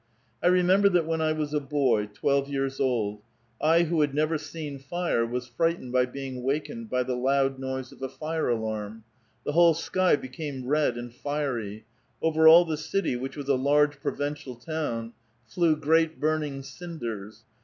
[0.41, 3.21] 857 I remember that when I was a boy, twelve years old,
[3.61, 7.91] I who had never seen fire was frightened by being wakened by the loud noise
[7.91, 9.03] of a fire alarm.
[9.45, 11.85] The whole sky became red and fiery;
[12.19, 15.13] over all the city, which was a large provincial town,
[15.45, 17.43] flew great burning cinders.